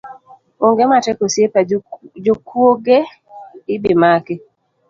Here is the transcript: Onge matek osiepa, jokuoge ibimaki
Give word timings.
Onge 0.65 0.83
matek 0.89 1.17
osiepa, 1.25 1.59
jokuoge 2.25 2.97
ibimaki 3.75 4.35